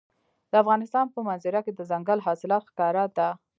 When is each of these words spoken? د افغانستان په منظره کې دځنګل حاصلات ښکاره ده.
د 0.51 0.53
افغانستان 0.63 1.05
په 1.13 1.19
منظره 1.27 1.59
کې 1.65 1.71
دځنګل 1.73 2.19
حاصلات 2.25 2.63
ښکاره 2.69 3.03
ده. 3.17 3.29